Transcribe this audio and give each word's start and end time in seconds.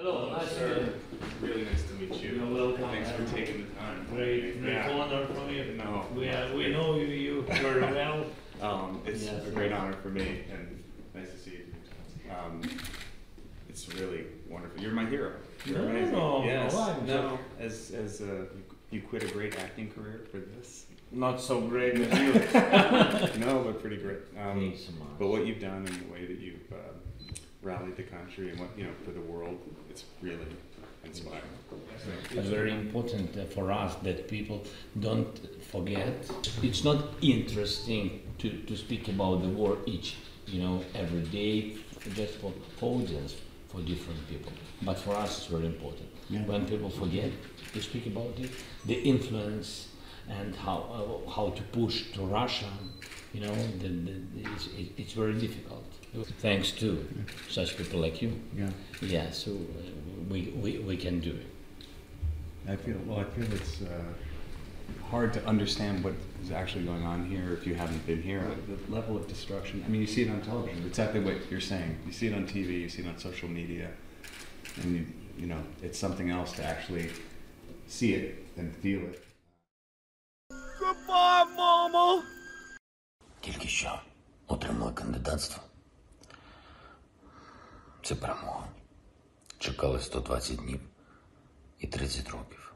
Hello, 0.00 0.30
nice 0.30 0.48
to 0.50 0.54
sir. 0.54 0.68
meet 0.68 0.86
you. 1.42 1.48
Really 1.48 1.64
nice 1.64 1.82
to 1.88 1.92
meet 1.94 2.22
you. 2.22 2.30
You're 2.36 2.54
welcome. 2.54 2.84
Thanks 2.90 3.10
for 3.10 3.24
taking 3.36 3.66
the 3.66 3.74
time. 3.80 4.06
Great, 4.08 4.60
great 4.60 4.72
Yeah. 4.74 4.90
honor 4.92 5.26
for 5.26 5.40
me. 5.40 5.74
No. 5.76 6.06
We, 6.14 6.28
uh, 6.28 6.54
we 6.54 6.70
know 6.70 6.94
you, 6.94 7.06
you 7.06 7.42
very 7.42 7.80
well. 7.80 8.24
Um, 8.62 9.02
it's 9.04 9.24
Yes. 9.24 9.44
a 9.44 9.50
great 9.50 9.72
honor 9.72 9.94
for 9.94 10.10
me 10.10 10.44
and 10.52 10.84
nice 11.16 11.32
to 11.32 11.36
see 11.36 11.50
you. 11.50 12.30
Um, 12.30 12.62
it's 13.68 13.92
really 13.94 14.26
wonderful. 14.48 14.80
You're 14.80 14.92
my 14.92 15.04
hero. 15.06 15.32
You're 15.64 15.78
No, 15.80 15.88
amazing. 15.88 16.12
no, 16.12 16.44
yes. 16.44 16.74
no, 16.76 17.02
no. 17.04 17.38
As 17.58 17.90
as 17.90 18.20
uh, 18.20 18.24
you, 18.24 18.62
you 18.92 19.02
quit 19.02 19.24
a 19.24 19.28
great 19.32 19.58
acting 19.58 19.90
career 19.90 20.20
for 20.30 20.38
this. 20.38 20.86
Not 21.10 21.40
so 21.40 21.60
great 21.62 21.94
as 21.94 22.18
you. 22.20 22.32
no, 23.44 23.64
but 23.64 23.80
pretty 23.80 23.96
great. 23.96 24.18
Um, 24.38 24.60
Thanks 24.60 24.84
so 24.84 24.92
much. 24.92 25.08
but 25.18 25.26
what 25.26 25.44
you've 25.44 25.60
done 25.60 25.86
and 25.86 25.88
the 25.88 26.12
way 26.12 26.24
that 26.24 26.38
you've 26.38 26.70
uh, 26.72 26.76
rallied 27.62 27.96
the 27.96 28.02
country 28.02 28.50
and 28.50 28.60
what 28.60 28.70
you 28.76 28.84
know 28.84 28.92
for 29.04 29.10
the 29.10 29.20
world, 29.20 29.58
it's 29.90 30.04
really 30.22 30.46
inspiring. 31.04 31.42
It's 32.30 32.48
very 32.48 32.72
important 32.72 33.36
uh, 33.36 33.44
for 33.46 33.72
us 33.72 33.94
that 33.96 34.28
people 34.28 34.64
don't 35.00 35.34
forget. 35.64 36.30
It's 36.62 36.84
not 36.84 36.98
interesting 37.20 38.22
to, 38.38 38.50
to 38.50 38.76
speak 38.76 39.08
about 39.08 39.42
the 39.42 39.48
war 39.48 39.78
each, 39.86 40.16
you 40.46 40.62
know, 40.62 40.84
every 40.94 41.22
day, 41.22 41.76
just 42.14 42.34
for 42.34 42.52
audience, 42.80 43.36
for 43.68 43.80
different 43.80 44.26
people. 44.28 44.52
But 44.82 44.98
for 44.98 45.14
us, 45.14 45.38
it's 45.38 45.46
very 45.46 45.66
important. 45.66 46.08
Yeah. 46.30 46.44
When 46.44 46.66
people 46.66 46.90
forget 46.90 47.30
to 47.72 47.82
speak 47.82 48.06
about 48.06 48.34
it, 48.38 48.50
the 48.86 49.00
influence 49.02 49.88
and 50.28 50.54
how 50.56 50.78
uh, 51.26 51.30
how 51.30 51.50
to 51.50 51.62
push 51.72 52.12
to 52.12 52.22
Russia, 52.22 52.70
you 53.34 53.40
know, 53.40 53.54
the, 53.78 53.88
the, 53.88 54.14
it's, 54.54 54.66
it- 54.78 54.92
it's 54.96 55.12
very 55.12 55.34
difficult. 55.34 55.84
Thanks 56.40 56.72
to 56.72 57.06
such 57.48 57.76
people 57.76 58.00
like 58.00 58.22
you. 58.22 58.32
Yeah. 58.56 58.70
Yeah, 59.02 59.30
so 59.30 59.50
uh, 59.52 59.54
we, 60.30 60.52
we, 60.62 60.78
we 60.78 60.96
can 60.96 61.20
do 61.20 61.30
it. 61.30 61.46
I 62.72 62.76
feel 62.76 62.96
well. 63.06 63.20
I 63.20 63.24
feel 63.24 63.44
it's 63.52 63.82
uh, 63.82 65.06
hard 65.10 65.32
to 65.34 65.44
understand 65.46 66.02
what 66.02 66.14
is 66.42 66.50
actually 66.50 66.84
going 66.84 67.04
on 67.04 67.26
here 67.26 67.52
if 67.52 67.66
you 67.66 67.74
haven't 67.74 68.04
been 68.06 68.22
here. 68.22 68.42
The 68.68 68.92
level 68.92 69.16
of 69.16 69.28
destruction. 69.28 69.82
I 69.86 69.88
mean, 69.90 70.00
you 70.00 70.06
see 70.06 70.22
it 70.22 70.30
on 70.30 70.40
television. 70.40 70.84
Exactly 70.86 71.20
what 71.20 71.34
you're 71.50 71.60
saying. 71.60 71.96
You 72.06 72.12
see 72.12 72.26
it 72.28 72.34
on 72.34 72.46
TV. 72.46 72.80
You 72.80 72.88
see 72.88 73.02
it 73.02 73.08
on 73.08 73.18
social 73.18 73.48
media, 73.48 73.90
and 74.82 74.96
you 74.96 75.06
you 75.38 75.46
know 75.46 75.62
it's 75.82 75.98
something 75.98 76.30
else 76.30 76.52
to 76.52 76.64
actually 76.64 77.10
see 77.86 78.14
it 78.14 78.46
and 78.56 78.74
feel 78.76 79.00
it. 79.02 79.24
Тільки 83.40 83.68
що 83.68 84.00
отримали 84.46 84.92
кандидатство. 84.92 85.62
Це 88.02 88.14
перемога. 88.14 88.68
Чекали 89.58 90.00
120 90.00 90.56
днів 90.56 90.80
і 91.78 91.86
30 91.86 92.28
років. 92.28 92.74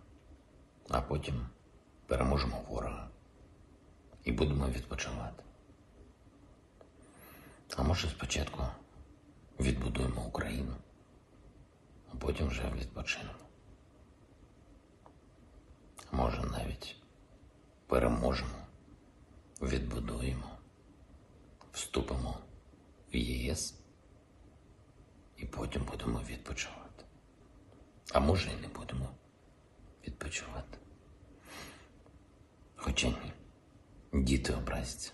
А 0.89 1.01
потім 1.01 1.47
переможемо 2.07 2.65
ворога 2.69 3.09
і 4.25 4.33
будемо 4.33 4.69
відпочивати. 4.69 5.45
А 7.77 7.83
може 7.83 8.09
спочатку 8.09 8.67
відбудуємо 9.61 10.25
Україну, 10.27 10.75
а 12.13 12.17
потім 12.17 12.49
вже 12.49 12.71
відпочинемо. 12.75 13.39
Може 16.13 16.43
навіть 16.43 16.97
переможемо 17.87 18.62
відбудуємо, 19.63 20.51
вступимо 21.73 22.39
в 23.13 23.17
ЄС 23.17 23.79
і 25.37 25.47
потім 25.47 25.83
будемо 25.85 26.21
відпочивати. 26.29 27.05
А 28.13 28.21
може 28.21 28.51
і 28.53 28.61
не 28.61 28.69
будемо 28.69 29.09
відпочивати. 30.07 30.79
Хоча 32.77 33.09
ні, 33.09 33.33
діти 34.23 34.55
образяться. 34.55 35.13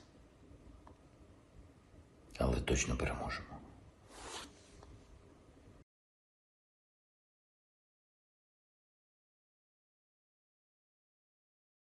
Але 2.39 2.61
точно 2.61 2.97
переможемо. 2.97 3.48